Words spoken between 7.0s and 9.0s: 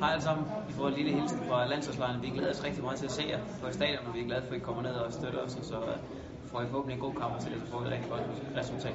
god kamp og så får vi et rigtig godt resultat.